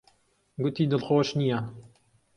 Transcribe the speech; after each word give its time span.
گوتی 0.61 0.83
دڵخۆش 0.91 1.27
نییە. 1.39 1.59